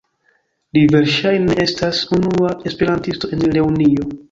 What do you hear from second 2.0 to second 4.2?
la unua esperantisto en Reunio.